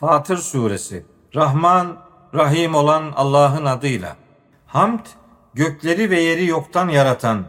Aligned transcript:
Fatır 0.00 0.36
Suresi 0.36 1.04
Rahman, 1.34 1.96
Rahim 2.34 2.74
olan 2.74 3.12
Allah'ın 3.16 3.64
adıyla. 3.64 4.16
Hamd, 4.66 5.06
gökleri 5.54 6.10
ve 6.10 6.20
yeri 6.20 6.46
yoktan 6.46 6.88
yaratan, 6.88 7.44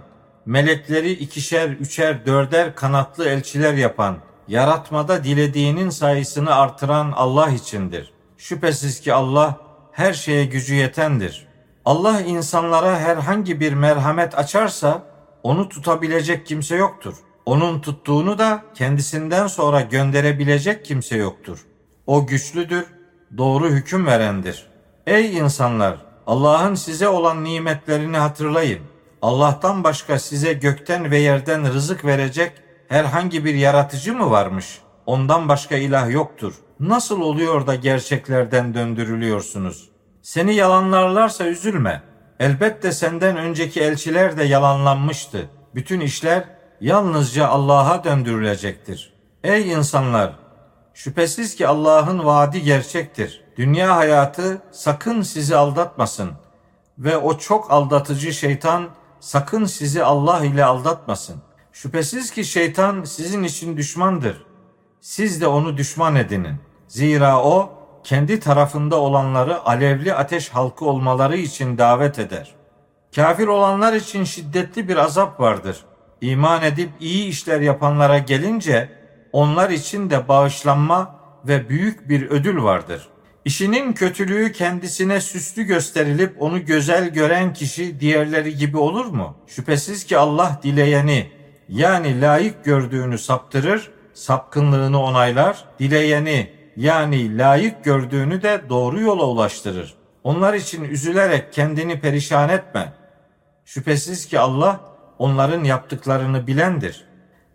melekleri 0.45 1.11
ikişer, 1.11 1.69
üçer, 1.69 2.25
dörder 2.25 2.75
kanatlı 2.75 3.25
elçiler 3.29 3.73
yapan, 3.73 4.17
yaratmada 4.47 5.23
dilediğinin 5.23 5.89
sayısını 5.89 6.55
artıran 6.55 7.11
Allah 7.15 7.49
içindir. 7.49 8.13
Şüphesiz 8.37 9.01
ki 9.01 9.13
Allah 9.13 9.57
her 9.91 10.13
şeye 10.13 10.45
gücü 10.45 10.75
yetendir. 10.75 11.47
Allah 11.85 12.21
insanlara 12.21 12.99
herhangi 12.99 13.59
bir 13.59 13.73
merhamet 13.73 14.37
açarsa 14.37 15.03
onu 15.43 15.69
tutabilecek 15.69 16.45
kimse 16.45 16.75
yoktur. 16.75 17.15
Onun 17.45 17.81
tuttuğunu 17.81 18.37
da 18.37 18.63
kendisinden 18.73 19.47
sonra 19.47 19.81
gönderebilecek 19.81 20.85
kimse 20.85 21.17
yoktur. 21.17 21.68
O 22.09 22.27
güçlüdür, 22.27 22.85
doğru 23.37 23.69
hüküm 23.69 24.05
verendir. 24.05 24.65
Ey 25.07 25.37
insanlar! 25.37 25.97
Allah'ın 26.27 26.75
size 26.75 27.07
olan 27.07 27.43
nimetlerini 27.43 28.17
hatırlayın. 28.17 28.79
Allah'tan 29.21 29.83
başka 29.83 30.19
size 30.19 30.53
gökten 30.53 31.11
ve 31.11 31.17
yerden 31.17 31.73
rızık 31.73 32.05
verecek 32.05 32.51
herhangi 32.87 33.45
bir 33.45 33.53
yaratıcı 33.53 34.13
mı 34.13 34.31
varmış? 34.31 34.79
Ondan 35.05 35.49
başka 35.49 35.75
ilah 35.75 36.09
yoktur. 36.09 36.53
Nasıl 36.79 37.21
oluyor 37.21 37.67
da 37.67 37.75
gerçeklerden 37.75 38.73
döndürülüyorsunuz? 38.73 39.89
Seni 40.21 40.55
yalanlarlarsa 40.55 41.45
üzülme. 41.45 42.01
Elbette 42.39 42.91
senden 42.91 43.37
önceki 43.37 43.81
elçiler 43.81 44.37
de 44.37 44.43
yalanlanmıştı. 44.43 45.49
Bütün 45.75 45.99
işler 45.99 46.43
yalnızca 46.81 47.47
Allah'a 47.47 48.03
döndürülecektir. 48.03 49.13
Ey 49.43 49.71
insanlar! 49.71 50.48
Şüphesiz 50.99 51.55
ki 51.55 51.67
Allah'ın 51.67 52.25
vaadi 52.25 52.63
gerçektir. 52.63 53.43
Dünya 53.57 53.95
hayatı 53.95 54.61
sakın 54.71 55.21
sizi 55.21 55.55
aldatmasın 55.55 56.31
ve 56.97 57.17
o 57.17 57.37
çok 57.37 57.71
aldatıcı 57.71 58.33
şeytan 58.33 58.87
sakın 59.19 59.65
sizi 59.65 60.03
Allah 60.03 60.45
ile 60.45 60.65
aldatmasın. 60.65 61.35
Şüphesiz 61.73 62.31
ki 62.31 62.45
şeytan 62.45 63.03
sizin 63.03 63.43
için 63.43 63.77
düşmandır. 63.77 64.45
Siz 65.01 65.41
de 65.41 65.47
onu 65.47 65.77
düşman 65.77 66.15
edinin. 66.15 66.55
Zira 66.87 67.43
o 67.43 67.69
kendi 68.03 68.39
tarafında 68.39 68.95
olanları 68.95 69.65
alevli 69.65 70.13
ateş 70.13 70.49
halkı 70.49 70.85
olmaları 70.85 71.37
için 71.37 71.77
davet 71.77 72.19
eder. 72.19 72.55
Kafir 73.15 73.47
olanlar 73.47 73.93
için 73.93 74.23
şiddetli 74.23 74.87
bir 74.87 74.97
azap 74.97 75.39
vardır. 75.39 75.85
İman 76.21 76.63
edip 76.63 76.89
iyi 76.99 77.27
işler 77.27 77.61
yapanlara 77.61 78.17
gelince 78.17 78.98
onlar 79.31 79.69
için 79.69 80.09
de 80.09 80.27
bağışlanma 80.27 81.15
ve 81.47 81.69
büyük 81.69 82.09
bir 82.09 82.29
ödül 82.29 82.63
vardır. 82.63 83.07
İşinin 83.45 83.93
kötülüğü 83.93 84.51
kendisine 84.51 85.21
süslü 85.21 85.63
gösterilip 85.63 86.41
onu 86.41 86.65
güzel 86.65 87.09
gören 87.09 87.53
kişi 87.53 87.99
diğerleri 87.99 88.55
gibi 88.55 88.77
olur 88.77 89.05
mu? 89.05 89.37
Şüphesiz 89.47 90.03
ki 90.03 90.17
Allah 90.17 90.59
dileyeni 90.63 91.31
yani 91.69 92.21
layık 92.21 92.65
gördüğünü 92.65 93.17
saptırır, 93.17 93.91
sapkınlığını 94.13 95.03
onaylar, 95.03 95.65
dileyeni 95.79 96.49
yani 96.75 97.37
layık 97.37 97.83
gördüğünü 97.83 98.41
de 98.41 98.61
doğru 98.69 98.99
yola 99.01 99.25
ulaştırır. 99.25 99.93
Onlar 100.23 100.53
için 100.53 100.83
üzülerek 100.83 101.53
kendini 101.53 101.99
perişan 101.99 102.49
etme. 102.49 102.93
Şüphesiz 103.65 104.25
ki 104.25 104.39
Allah 104.39 104.79
onların 105.19 105.63
yaptıklarını 105.63 106.47
bilendir. 106.47 107.05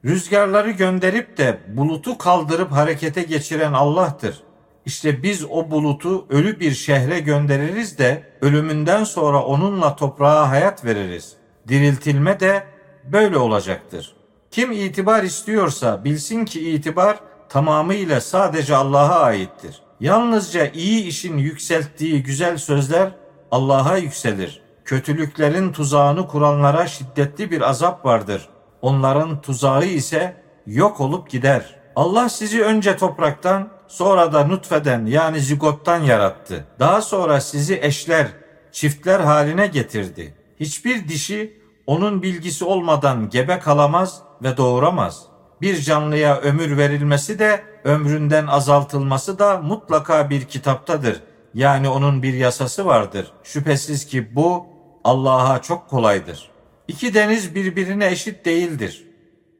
Rüzgarları 0.04 0.70
gönderip 0.70 1.38
de 1.38 1.58
bulutu 1.68 2.18
kaldırıp 2.18 2.72
harekete 2.72 3.22
geçiren 3.22 3.72
Allah'tır. 3.72 4.42
İşte 4.86 5.22
biz 5.22 5.44
o 5.50 5.70
bulutu 5.70 6.26
ölü 6.28 6.60
bir 6.60 6.72
şehre 6.72 7.20
göndeririz 7.20 7.98
de 7.98 8.22
ölümünden 8.40 9.04
sonra 9.04 9.42
onunla 9.42 9.96
toprağa 9.96 10.50
hayat 10.50 10.84
veririz. 10.84 11.36
Diriltilme 11.68 12.40
de 12.40 12.66
böyle 13.12 13.38
olacaktır. 13.38 14.14
Kim 14.50 14.72
itibar 14.72 15.22
istiyorsa 15.22 16.04
bilsin 16.04 16.44
ki 16.44 16.70
itibar 16.70 17.20
tamamıyla 17.48 18.20
sadece 18.20 18.76
Allah'a 18.76 19.20
aittir. 19.20 19.82
Yalnızca 20.00 20.66
iyi 20.66 21.04
işin 21.04 21.38
yükselttiği 21.38 22.22
güzel 22.22 22.58
sözler 22.58 23.10
Allah'a 23.50 23.96
yükselir. 23.96 24.62
Kötülüklerin 24.84 25.72
tuzağını 25.72 26.28
kuranlara 26.28 26.86
şiddetli 26.86 27.50
bir 27.50 27.60
azap 27.60 28.04
vardır. 28.04 28.48
Onların 28.84 29.40
tuzağı 29.40 29.84
ise 29.84 30.36
yok 30.66 31.00
olup 31.00 31.30
gider. 31.30 31.74
Allah 31.96 32.28
sizi 32.28 32.64
önce 32.64 32.96
topraktan, 32.96 33.68
sonra 33.88 34.32
da 34.32 34.46
nutfeden 34.46 35.06
yani 35.06 35.40
zigottan 35.40 35.98
yarattı. 35.98 36.66
Daha 36.78 37.02
sonra 37.02 37.40
sizi 37.40 37.78
eşler, 37.82 38.26
çiftler 38.72 39.20
haline 39.20 39.66
getirdi. 39.66 40.34
Hiçbir 40.60 41.08
dişi 41.08 41.60
onun 41.86 42.22
bilgisi 42.22 42.64
olmadan 42.64 43.30
gebe 43.30 43.58
kalamaz 43.58 44.22
ve 44.42 44.56
doğuramaz. 44.56 45.22
Bir 45.60 45.80
canlıya 45.80 46.36
ömür 46.36 46.76
verilmesi 46.76 47.38
de 47.38 47.62
ömründen 47.84 48.46
azaltılması 48.46 49.38
da 49.38 49.58
mutlaka 49.58 50.30
bir 50.30 50.44
kitaptadır. 50.44 51.20
Yani 51.54 51.88
onun 51.88 52.22
bir 52.22 52.34
yasası 52.34 52.86
vardır. 52.86 53.32
Şüphesiz 53.42 54.06
ki 54.06 54.34
bu 54.34 54.66
Allah'a 55.04 55.62
çok 55.62 55.88
kolaydır. 55.88 56.53
İki 56.88 57.14
deniz 57.14 57.54
birbirine 57.54 58.06
eşit 58.06 58.44
değildir. 58.44 59.04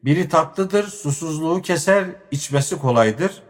Biri 0.05 0.29
tatlıdır, 0.29 0.89
susuzluğu 0.89 1.63
keser, 1.63 2.05
içmesi 2.31 2.79
kolaydır. 2.79 3.43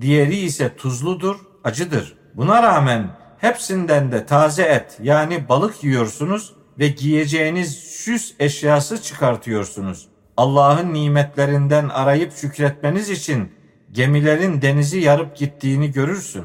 Diğeri 0.00 0.36
ise 0.36 0.76
tuzludur, 0.76 1.36
acıdır. 1.64 2.16
Buna 2.34 2.62
rağmen 2.62 3.10
hepsinden 3.38 4.12
de 4.12 4.26
taze 4.26 4.62
et 4.62 4.98
yani 5.02 5.48
balık 5.48 5.84
yiyorsunuz 5.84 6.54
ve 6.78 6.88
giyeceğiniz 6.88 7.74
süs 7.78 8.34
eşyası 8.38 9.02
çıkartıyorsunuz. 9.02 10.08
Allah'ın 10.36 10.94
nimetlerinden 10.94 11.88
arayıp 11.88 12.32
şükretmeniz 12.32 13.10
için 13.10 13.52
gemilerin 13.92 14.62
denizi 14.62 14.98
yarıp 14.98 15.36
gittiğini 15.36 15.92
görürsün. 15.92 16.44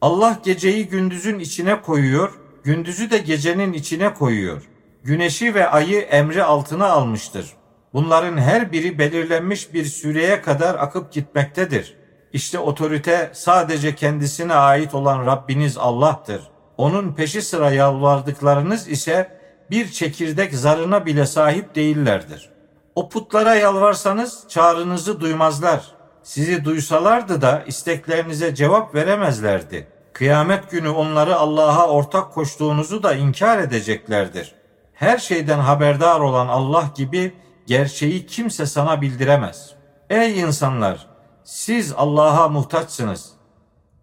Allah 0.00 0.40
geceyi 0.44 0.88
gündüzün 0.88 1.38
içine 1.38 1.82
koyuyor, 1.82 2.38
gündüzü 2.64 3.10
de 3.10 3.18
gecenin 3.18 3.72
içine 3.72 4.14
koyuyor. 4.14 4.62
Güneşi 5.04 5.54
ve 5.54 5.68
ayı 5.68 6.00
emri 6.00 6.44
altına 6.44 6.86
almıştır. 6.86 7.52
Bunların 7.92 8.36
her 8.36 8.72
biri 8.72 8.98
belirlenmiş 8.98 9.74
bir 9.74 9.84
süreye 9.84 10.42
kadar 10.42 10.74
akıp 10.74 11.12
gitmektedir. 11.12 11.96
İşte 12.32 12.58
otorite 12.58 13.30
sadece 13.32 13.94
kendisine 13.94 14.54
ait 14.54 14.94
olan 14.94 15.26
Rabbiniz 15.26 15.78
Allah'tır. 15.78 16.40
Onun 16.76 17.14
peşi 17.14 17.42
sıra 17.42 17.70
yalvardıklarınız 17.70 18.88
ise 18.88 19.38
bir 19.70 19.90
çekirdek 19.90 20.54
zarına 20.54 21.06
bile 21.06 21.26
sahip 21.26 21.74
değillerdir. 21.74 22.50
O 22.94 23.08
putlara 23.08 23.54
yalvarsanız 23.54 24.44
çağrınızı 24.48 25.20
duymazlar. 25.20 25.94
Sizi 26.22 26.64
duysalardı 26.64 27.42
da 27.42 27.64
isteklerinize 27.66 28.54
cevap 28.54 28.94
veremezlerdi. 28.94 29.88
Kıyamet 30.12 30.70
günü 30.70 30.88
onları 30.88 31.36
Allah'a 31.36 31.88
ortak 31.88 32.32
koştuğunuzu 32.32 33.02
da 33.02 33.14
inkar 33.14 33.58
edeceklerdir. 33.58 34.63
Her 34.94 35.18
şeyden 35.18 35.58
haberdar 35.58 36.20
olan 36.20 36.48
Allah 36.48 36.90
gibi 36.96 37.32
gerçeği 37.66 38.26
kimse 38.26 38.66
sana 38.66 39.00
bildiremez. 39.00 39.74
Ey 40.10 40.40
insanlar! 40.40 41.06
Siz 41.44 41.92
Allah'a 41.92 42.48
muhtaçsınız. 42.48 43.32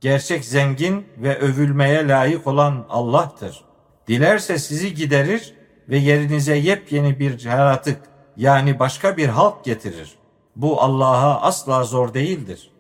Gerçek 0.02 0.46
zengin 0.46 1.08
ve 1.18 1.40
övülmeye 1.40 2.08
layık 2.08 2.48
olan 2.48 2.86
Allah'tır. 2.90 3.64
Dilerse 4.08 4.58
sizi 4.58 4.94
giderir 4.94 5.54
ve 5.90 5.98
yerinize 5.98 6.56
yepyeni 6.56 7.20
bir 7.20 7.44
yaratık 7.44 8.02
yani 8.38 8.80
başka 8.80 9.18
bir 9.18 9.28
halk 9.28 9.66
getirir. 9.66 10.16
Bu 10.56 10.82
Allah'a 10.82 11.42
asla 11.42 11.84
zor 11.84 12.14
değildir. 12.14 12.72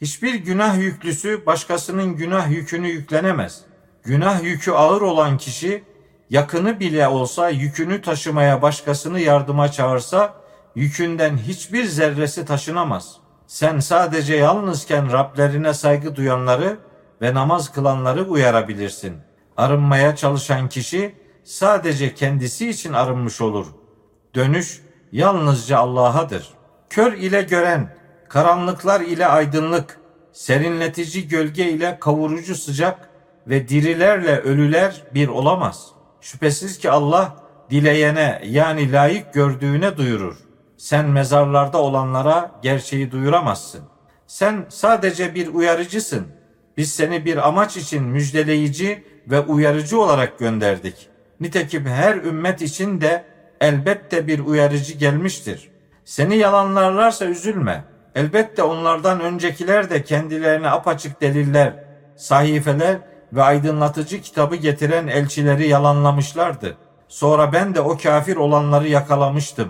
Hiçbir 0.00 0.34
günah 0.34 0.78
yüklüsü 0.78 1.46
başkasının 1.46 2.16
günah 2.16 2.50
yükünü 2.50 2.88
yüklenemez. 2.88 3.60
Günah 4.02 4.42
yükü 4.42 4.72
ağır 4.72 5.00
olan 5.00 5.38
kişi 5.38 5.84
yakını 6.30 6.80
bile 6.80 7.08
olsa 7.08 7.48
yükünü 7.48 8.02
taşımaya 8.02 8.62
başkasını 8.62 9.20
yardıma 9.20 9.72
çağırsa 9.72 10.34
yükünden 10.74 11.36
hiçbir 11.36 11.84
zerresi 11.84 12.44
taşınamaz. 12.44 13.16
Sen 13.46 13.80
sadece 13.80 14.36
yalnızken 14.36 15.12
Rablerine 15.12 15.74
saygı 15.74 16.16
duyanları 16.16 16.78
ve 17.22 17.34
namaz 17.34 17.72
kılanları 17.72 18.22
uyarabilirsin. 18.22 19.16
Arınmaya 19.56 20.16
çalışan 20.16 20.68
kişi 20.68 21.14
sadece 21.44 22.14
kendisi 22.14 22.68
için 22.70 22.92
arınmış 22.92 23.40
olur. 23.40 23.66
Dönüş 24.34 24.82
yalnızca 25.12 25.78
Allah'adır. 25.78 26.48
Kör 26.90 27.12
ile 27.12 27.42
gören, 27.42 27.96
karanlıklar 28.28 29.00
ile 29.00 29.26
aydınlık, 29.26 30.00
serinletici 30.32 31.28
gölge 31.28 31.70
ile 31.70 31.98
kavurucu 32.00 32.54
sıcak 32.54 33.08
ve 33.46 33.68
dirilerle 33.68 34.38
ölüler 34.38 35.02
bir 35.14 35.28
olamaz. 35.28 35.97
Şüphesiz 36.20 36.78
ki 36.78 36.90
Allah 36.90 37.36
dileyene 37.70 38.42
yani 38.44 38.92
layık 38.92 39.34
gördüğüne 39.34 39.96
duyurur. 39.96 40.36
Sen 40.76 41.08
mezarlarda 41.08 41.78
olanlara 41.78 42.50
gerçeği 42.62 43.10
duyuramazsın. 43.10 43.80
Sen 44.26 44.66
sadece 44.68 45.34
bir 45.34 45.54
uyarıcısın. 45.54 46.26
Biz 46.76 46.92
seni 46.92 47.24
bir 47.24 47.48
amaç 47.48 47.76
için 47.76 48.02
müjdeleyici 48.02 49.04
ve 49.26 49.40
uyarıcı 49.40 50.00
olarak 50.00 50.38
gönderdik. 50.38 51.08
Nitekim 51.40 51.86
her 51.86 52.16
ümmet 52.16 52.62
için 52.62 53.00
de 53.00 53.24
elbette 53.60 54.26
bir 54.26 54.38
uyarıcı 54.38 54.94
gelmiştir. 54.98 55.70
Seni 56.04 56.36
yalanlarlarsa 56.36 57.24
üzülme. 57.24 57.84
Elbette 58.14 58.62
onlardan 58.62 59.20
öncekiler 59.20 59.90
de 59.90 60.02
kendilerine 60.02 60.70
apaçık 60.70 61.20
deliller, 61.20 61.84
sahifeler 62.16 62.98
ve 63.32 63.42
aydınlatıcı 63.42 64.20
kitabı 64.22 64.56
getiren 64.56 65.06
elçileri 65.06 65.68
yalanlamışlardı. 65.68 66.76
Sonra 67.08 67.52
ben 67.52 67.74
de 67.74 67.80
o 67.80 67.96
kafir 67.96 68.36
olanları 68.36 68.88
yakalamıştım. 68.88 69.68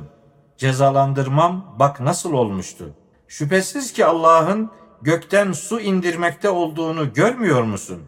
Cezalandırmam 0.57 1.75
bak 1.79 2.01
nasıl 2.01 2.33
olmuştu. 2.33 2.85
Şüphesiz 3.29 3.93
ki 3.93 4.07
Allah'ın 4.07 4.71
gökten 5.03 5.53
su 5.53 5.81
indirmekte 5.81 6.51
olduğunu 6.51 7.13
görmüyor 7.13 7.63
musun? 7.63 8.03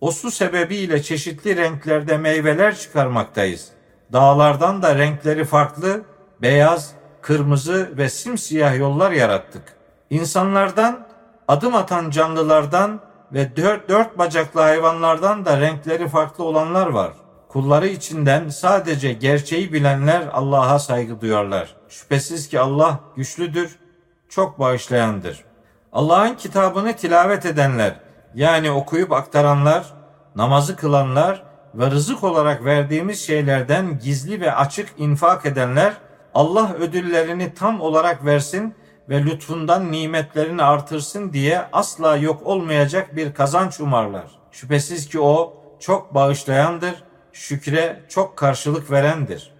O 0.00 0.10
su 0.10 0.30
sebebiyle 0.30 1.02
çeşitli 1.02 1.56
renklerde 1.56 2.16
meyveler 2.16 2.76
çıkarmaktayız. 2.76 3.68
Dağlardan 4.12 4.82
da 4.82 4.98
renkleri 4.98 5.44
farklı, 5.44 6.02
beyaz, 6.42 6.92
kırmızı 7.22 7.90
ve 7.96 8.08
simsiyah 8.08 8.78
yollar 8.78 9.10
yarattık. 9.10 9.62
İnsanlardan, 10.10 11.06
adım 11.48 11.74
atan 11.74 12.10
canlılardan 12.10 13.00
ve 13.32 13.56
dört, 13.56 13.88
dört 13.88 14.18
bacaklı 14.18 14.60
hayvanlardan 14.60 15.44
da 15.44 15.60
renkleri 15.60 16.08
farklı 16.08 16.44
olanlar 16.44 16.86
var. 16.86 17.12
Kulları 17.48 17.86
içinden 17.86 18.48
sadece 18.48 19.12
gerçeği 19.12 19.72
bilenler 19.72 20.22
Allah'a 20.32 20.78
saygı 20.78 21.20
duyarlar. 21.20 21.76
Şüphesiz 21.88 22.48
ki 22.48 22.60
Allah 22.60 23.00
güçlüdür, 23.16 23.78
çok 24.28 24.58
bağışlayandır. 24.58 25.44
Allah'ın 25.92 26.34
kitabını 26.34 26.92
tilavet 26.92 27.46
edenler, 27.46 28.00
yani 28.34 28.70
okuyup 28.70 29.12
aktaranlar, 29.12 29.92
namazı 30.36 30.76
kılanlar 30.76 31.42
ve 31.74 31.90
rızık 31.90 32.24
olarak 32.24 32.64
verdiğimiz 32.64 33.26
şeylerden 33.26 33.98
gizli 33.98 34.40
ve 34.40 34.54
açık 34.54 34.88
infak 34.98 35.46
edenler, 35.46 35.92
Allah 36.34 36.74
ödüllerini 36.74 37.54
tam 37.54 37.80
olarak 37.80 38.24
versin 38.24 38.74
ve 39.08 39.24
lütfundan 39.24 39.92
nimetlerini 39.92 40.62
artırsın 40.62 41.32
diye 41.32 41.62
asla 41.72 42.16
yok 42.16 42.46
olmayacak 42.46 43.16
bir 43.16 43.34
kazanç 43.34 43.80
umarlar. 43.80 44.24
Şüphesiz 44.52 45.08
ki 45.08 45.20
o 45.20 45.54
çok 45.80 46.14
bağışlayandır, 46.14 46.94
şükre 47.32 48.00
çok 48.08 48.36
karşılık 48.36 48.90
verendir. 48.90 49.52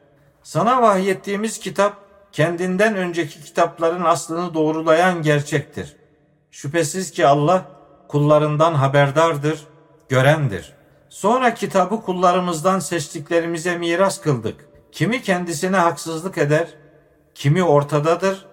Sana 0.42 0.82
vahyettiğimiz 0.82 1.58
kitap 1.58 1.96
kendinden 2.32 2.96
önceki 2.96 3.42
kitapların 3.42 4.04
aslını 4.04 4.54
doğrulayan 4.54 5.22
gerçektir. 5.22 5.96
Şüphesiz 6.50 7.10
ki 7.10 7.26
Allah 7.26 7.64
kullarından 8.08 8.74
haberdardır, 8.74 9.66
görendir. 10.08 10.72
Sonra 11.08 11.54
kitabı 11.54 12.02
kullarımızdan 12.02 12.78
seçtiklerimize 12.78 13.78
miras 13.78 14.20
kıldık. 14.20 14.68
Kimi 14.92 15.22
kendisine 15.22 15.76
haksızlık 15.76 16.38
eder, 16.38 16.68
kimi 17.34 17.64
ortadadır, 17.64 18.46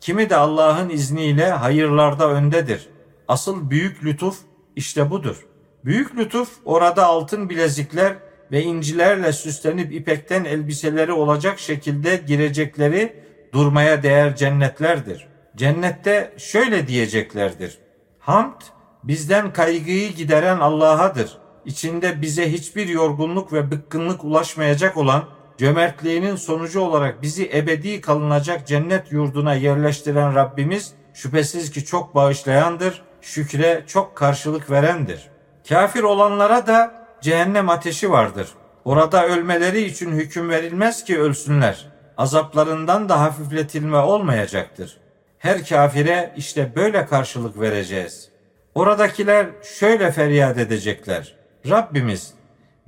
kimi 0.00 0.30
de 0.30 0.36
Allah'ın 0.36 0.88
izniyle 0.88 1.50
hayırlarda 1.50 2.30
öndedir. 2.30 2.88
Asıl 3.28 3.70
büyük 3.70 4.04
lütuf 4.04 4.38
işte 4.76 5.10
budur. 5.10 5.46
Büyük 5.84 6.16
lütuf 6.16 6.48
orada 6.64 7.06
altın 7.06 7.50
bilezikler 7.50 8.16
ve 8.52 8.62
incilerle 8.62 9.32
süslenip 9.32 9.92
ipekten 9.92 10.44
elbiseleri 10.44 11.12
olacak 11.12 11.58
şekilde 11.58 12.16
girecekleri 12.26 13.22
durmaya 13.52 14.02
değer 14.02 14.36
cennetlerdir. 14.36 15.28
Cennette 15.56 16.32
şöyle 16.38 16.86
diyeceklerdir. 16.86 17.78
Hamd 18.18 18.60
bizden 19.04 19.52
kaygıyı 19.52 20.12
gideren 20.12 20.58
Allah'adır. 20.58 21.38
İçinde 21.64 22.22
bize 22.22 22.52
hiçbir 22.52 22.88
yorgunluk 22.88 23.52
ve 23.52 23.70
bıkkınlık 23.70 24.24
ulaşmayacak 24.24 24.96
olan 24.96 25.24
cömertliğinin 25.58 26.36
sonucu 26.36 26.80
olarak 26.80 27.22
bizi 27.22 27.50
ebedi 27.54 28.00
kalınacak 28.00 28.66
cennet 28.66 29.12
yurduna 29.12 29.54
yerleştiren 29.54 30.34
Rabbimiz 30.34 30.92
şüphesiz 31.14 31.70
ki 31.70 31.84
çok 31.84 32.14
bağışlayandır, 32.14 33.02
şükre 33.20 33.84
çok 33.86 34.16
karşılık 34.16 34.70
verendir. 34.70 35.28
Kafir 35.68 36.02
olanlara 36.02 36.66
da 36.66 37.06
cehennem 37.20 37.68
ateşi 37.68 38.10
vardır. 38.10 38.48
Orada 38.84 39.26
ölmeleri 39.26 39.82
için 39.82 40.12
hüküm 40.12 40.50
verilmez 40.50 41.04
ki 41.04 41.20
ölsünler. 41.20 41.86
Azaplarından 42.16 43.08
da 43.08 43.20
hafifletilme 43.20 43.96
olmayacaktır. 43.96 44.98
Her 45.38 45.64
kafire 45.64 46.32
işte 46.36 46.72
böyle 46.76 47.06
karşılık 47.06 47.60
vereceğiz. 47.60 48.28
Oradakiler 48.74 49.46
şöyle 49.78 50.12
feryat 50.12 50.58
edecekler. 50.58 51.34
Rabbimiz 51.68 52.34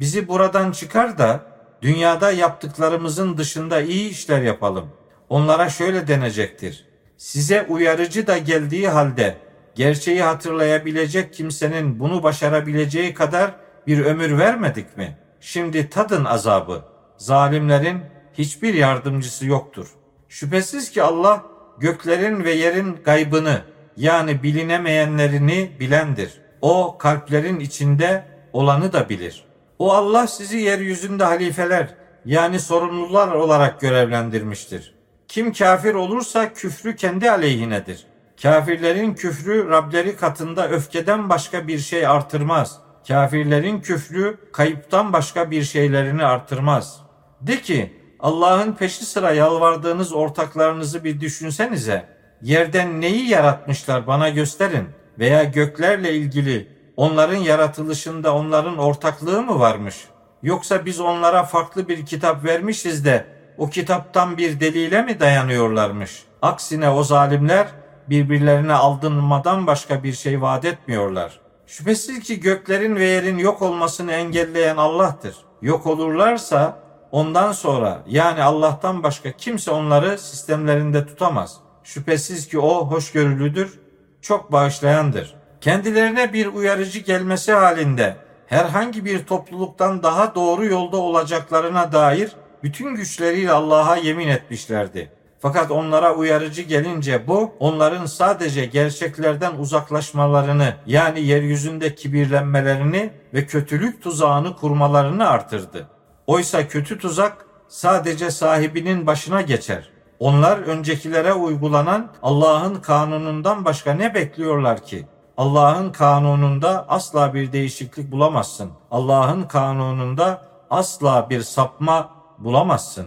bizi 0.01 0.29
buradan 0.29 0.73
çıkar 0.73 1.19
da 1.19 1.50
dünyada 1.83 2.33
yaptıklarımızın 2.33 3.39
dışında 3.39 3.81
iyi 3.81 4.11
işler 4.11 4.43
yapalım. 4.43 4.89
Onlara 5.29 5.69
şöyle 5.69 6.09
denecektir. 6.09 6.87
Size 7.17 7.67
uyarıcı 7.69 8.27
da 8.27 8.39
geldiği 8.39 8.89
halde 8.89 9.37
gerçeği 9.75 10.23
hatırlayabilecek 10.23 11.35
kimsenin 11.35 12.01
bunu 12.01 12.23
başarabileceği 12.23 13.15
kadar 13.15 13.55
bir 13.87 14.05
ömür 14.05 14.39
vermedik 14.39 14.97
mi? 14.97 15.19
Şimdi 15.41 15.91
tadın 15.91 16.25
azabı. 16.25 16.85
Zalimlerin 17.17 18.01
hiçbir 18.33 18.75
yardımcısı 18.75 19.47
yoktur. 19.47 19.89
Şüphesiz 20.29 20.91
ki 20.91 21.03
Allah 21.03 21.45
göklerin 21.79 22.45
ve 22.45 22.53
yerin 22.53 22.99
gaybını 23.05 23.61
yani 23.97 24.43
bilinemeyenlerini 24.43 25.71
bilendir. 25.81 26.41
O 26.61 26.99
kalplerin 26.99 27.61
içinde 27.61 28.25
olanı 28.53 28.93
da 28.93 29.09
bilir. 29.09 29.45
O 29.81 29.93
Allah 29.93 30.27
sizi 30.27 30.57
yeryüzünde 30.57 31.25
halifeler 31.25 31.89
yani 32.25 32.61
sorumlular 32.61 33.29
olarak 33.29 33.81
görevlendirmiştir. 33.81 34.95
Kim 35.29 35.53
kafir 35.53 35.95
olursa 35.95 36.53
küfrü 36.53 36.97
kendi 36.97 37.31
aleyhinedir. 37.31 38.07
Kafirlerin 38.43 39.15
küfrü 39.15 39.69
Rableri 39.69 40.17
katında 40.17 40.69
öfkeden 40.69 41.29
başka 41.29 41.69
bir 41.69 41.79
şey 41.79 42.07
artırmaz. 42.07 42.79
Kafirlerin 43.09 43.81
küfrü 43.81 44.39
kayıptan 44.53 45.13
başka 45.13 45.51
bir 45.51 45.63
şeylerini 45.63 46.25
artırmaz. 46.25 47.01
De 47.41 47.61
ki 47.61 47.93
Allah'ın 48.21 48.73
peşi 48.73 49.05
sıra 49.05 49.33
yalvardığınız 49.33 50.13
ortaklarınızı 50.13 51.05
bir 51.05 51.21
düşünsenize. 51.21 52.09
Yerden 52.43 53.01
neyi 53.01 53.29
yaratmışlar 53.29 54.07
bana 54.07 54.29
gösterin 54.29 54.89
veya 55.19 55.45
göklerle 55.45 56.15
ilgili 56.15 56.80
onların 57.01 57.37
yaratılışında 57.37 58.35
onların 58.35 58.79
ortaklığı 58.79 59.43
mı 59.43 59.61
varmış? 59.61 60.05
Yoksa 60.43 60.85
biz 60.87 61.01
onlara 61.01 61.43
farklı 61.43 61.89
bir 61.89 62.07
kitap 62.07 62.45
vermişiz 62.45 63.05
de 63.05 63.27
o 63.59 63.71
kitaptan 63.71 64.39
bir 64.39 64.61
delile 64.61 65.03
mi 65.03 65.21
dayanıyorlarmış? 65.21 66.23
Aksine 66.43 66.91
o 66.91 67.03
zalimler 67.03 67.69
birbirlerine 68.09 68.73
aldırmadan 68.73 69.67
başka 69.67 70.03
bir 70.03 70.13
şey 70.13 70.43
vaat 70.43 70.65
etmiyorlar. 70.65 71.41
Şüphesiz 71.67 72.21
ki 72.21 72.41
göklerin 72.41 72.97
ve 72.97 73.05
yerin 73.05 73.39
yok 73.39 73.63
olmasını 73.63 74.13
engelleyen 74.13 74.77
Allah'tır. 74.77 75.37
Yok 75.63 75.87
olurlarsa 75.87 76.79
ondan 77.13 77.53
sonra 77.53 78.03
yani 78.07 78.43
Allah'tan 78.43 79.03
başka 79.03 79.33
kimse 79.33 79.71
onları 79.71 80.19
sistemlerinde 80.19 81.07
tutamaz. 81.07 81.57
Şüphesiz 81.85 82.49
ki 82.49 82.59
o 82.59 82.87
hoşgörülüdür, 82.91 83.79
çok 84.23 84.53
bağışlayandır. 84.53 85.40
Kendilerine 85.61 86.33
bir 86.33 86.47
uyarıcı 86.47 86.99
gelmesi 86.99 87.53
halinde 87.53 88.17
herhangi 88.47 89.05
bir 89.05 89.27
topluluktan 89.27 90.03
daha 90.03 90.35
doğru 90.35 90.65
yolda 90.65 90.97
olacaklarına 90.97 91.93
dair 91.93 92.33
bütün 92.63 92.95
güçleriyle 92.95 93.53
Allah'a 93.53 93.97
yemin 93.97 94.29
etmişlerdi. 94.29 95.11
Fakat 95.39 95.71
onlara 95.71 96.15
uyarıcı 96.15 96.63
gelince 96.63 97.27
bu 97.27 97.53
onların 97.59 98.07
sadece 98.07 98.67
gerçeklerden 98.67 99.55
uzaklaşmalarını 99.55 100.75
yani 100.87 101.21
yeryüzünde 101.21 101.95
kibirlenmelerini 101.95 103.11
ve 103.35 103.47
kötülük 103.47 104.03
tuzağını 104.03 104.57
kurmalarını 104.57 105.29
artırdı. 105.29 105.89
Oysa 106.27 106.69
kötü 106.69 106.99
tuzak 106.99 107.47
sadece 107.69 108.31
sahibinin 108.31 109.07
başına 109.07 109.41
geçer. 109.41 109.91
Onlar 110.19 110.59
öncekilere 110.59 111.33
uygulanan 111.33 112.13
Allah'ın 112.23 112.75
kanunundan 112.75 113.65
başka 113.65 113.95
ne 113.95 114.15
bekliyorlar 114.15 114.85
ki? 114.85 115.07
Allah'ın 115.41 115.93
kanununda 115.93 116.89
asla 116.89 117.35
bir 117.35 117.53
değişiklik 117.53 118.13
bulamazsın. 118.13 118.71
Allah'ın 118.91 119.43
kanununda 119.43 120.43
asla 120.71 121.31
bir 121.31 121.43
sapma 121.43 122.11
bulamazsın. 122.39 123.07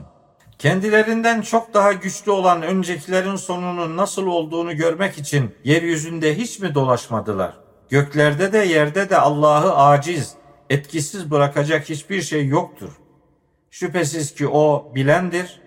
Kendilerinden 0.59 1.41
çok 1.41 1.73
daha 1.73 1.93
güçlü 1.93 2.31
olan 2.31 2.61
öncekilerin 2.61 3.35
sonunun 3.35 3.97
nasıl 3.97 4.27
olduğunu 4.27 4.75
görmek 4.75 5.17
için 5.17 5.55
yeryüzünde 5.63 6.37
hiç 6.37 6.59
mi 6.59 6.75
dolaşmadılar? 6.75 7.53
Göklerde 7.89 8.53
de 8.53 8.57
yerde 8.57 9.09
de 9.09 9.17
Allah'ı 9.17 9.75
aciz, 9.75 10.33
etkisiz 10.69 11.31
bırakacak 11.31 11.89
hiçbir 11.89 12.21
şey 12.21 12.47
yoktur. 12.47 12.91
Şüphesiz 13.71 14.35
ki 14.35 14.47
o 14.47 14.91
bilendir, 14.95 15.61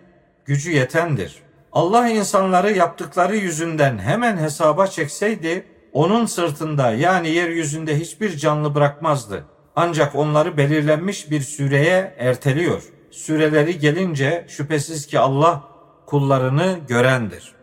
gücü 0.44 0.70
yetendir. 0.70 1.36
Allah 1.72 2.08
insanları 2.08 2.72
yaptıkları 2.72 3.36
yüzünden 3.36 3.98
hemen 3.98 4.36
hesaba 4.36 4.86
çekseydi 4.86 5.75
onun 5.96 6.26
sırtında 6.26 6.90
yani 6.90 7.28
yeryüzünde 7.30 8.00
hiçbir 8.00 8.36
canlı 8.36 8.74
bırakmazdı. 8.74 9.44
Ancak 9.76 10.14
onları 10.14 10.56
belirlenmiş 10.56 11.30
bir 11.30 11.40
süreye 11.40 12.14
erteliyor. 12.18 12.82
Süreleri 13.10 13.78
gelince 13.78 14.46
şüphesiz 14.48 15.06
ki 15.06 15.18
Allah 15.18 15.64
kullarını 16.06 16.78
görendir. 16.88 17.55